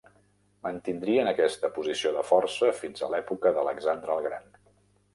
[0.67, 4.53] Mantindrien aquesta posició de força fins a l'època d'Alexandre el Gran.